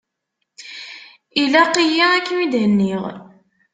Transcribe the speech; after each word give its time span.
Ilaq-yi 1.41 2.01
ad 2.15 2.23
kem-id-henniɣ. 2.27 3.03